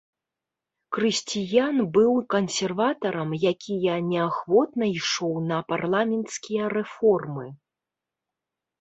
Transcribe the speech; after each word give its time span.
Крысціян 0.95 1.77
быў 1.97 2.11
кансерватарам, 2.35 3.29
якія 3.51 3.95
неахвотна 4.09 4.85
ішоў 4.97 5.33
на 5.53 5.57
парламенцкія 5.71 6.63
рэформы. 6.79 7.47